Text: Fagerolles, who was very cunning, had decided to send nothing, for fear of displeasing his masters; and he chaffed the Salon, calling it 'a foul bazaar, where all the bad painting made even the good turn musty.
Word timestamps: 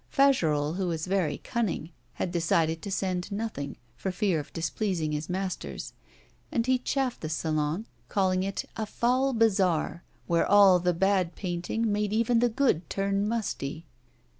Fagerolles, 0.09 0.77
who 0.77 0.87
was 0.87 1.05
very 1.05 1.37
cunning, 1.37 1.91
had 2.13 2.31
decided 2.31 2.81
to 2.81 2.89
send 2.89 3.31
nothing, 3.31 3.77
for 3.95 4.11
fear 4.11 4.39
of 4.39 4.51
displeasing 4.51 5.11
his 5.11 5.29
masters; 5.29 5.93
and 6.51 6.65
he 6.65 6.79
chaffed 6.79 7.21
the 7.21 7.29
Salon, 7.29 7.85
calling 8.09 8.41
it 8.41 8.65
'a 8.75 8.87
foul 8.87 9.31
bazaar, 9.31 10.03
where 10.25 10.47
all 10.47 10.79
the 10.79 10.91
bad 10.93 11.35
painting 11.35 11.91
made 11.91 12.11
even 12.13 12.39
the 12.39 12.49
good 12.49 12.89
turn 12.89 13.27
musty. 13.27 13.85